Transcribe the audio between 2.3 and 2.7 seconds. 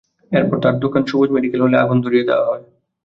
হয়।